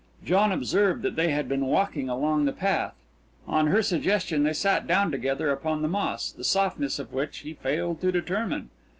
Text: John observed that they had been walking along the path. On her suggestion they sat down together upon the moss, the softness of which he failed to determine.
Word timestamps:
John 0.25 0.51
observed 0.51 1.03
that 1.03 1.15
they 1.15 1.29
had 1.29 1.47
been 1.47 1.67
walking 1.67 2.09
along 2.09 2.45
the 2.45 2.51
path. 2.51 2.95
On 3.47 3.67
her 3.67 3.83
suggestion 3.83 4.41
they 4.41 4.51
sat 4.51 4.87
down 4.87 5.11
together 5.11 5.51
upon 5.51 5.83
the 5.83 5.87
moss, 5.87 6.31
the 6.31 6.43
softness 6.43 6.97
of 6.97 7.13
which 7.13 7.41
he 7.45 7.53
failed 7.53 8.01
to 8.01 8.11
determine. 8.11 8.71